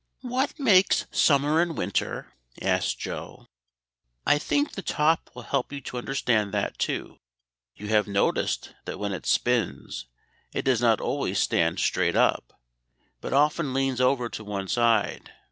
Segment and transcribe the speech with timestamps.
[0.23, 3.45] "What makes summer and winter?" asked Joe.
[4.25, 7.19] "I think that the top will help you to understand that too.
[7.75, 10.07] You have noticed that when it spins
[10.53, 12.59] it does not always stand straight up,
[13.19, 15.33] but often leans over to one side.